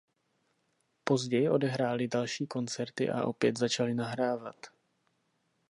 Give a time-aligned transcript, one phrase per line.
[1.03, 4.65] Později odehráli další koncerty a opět začali nahrávat.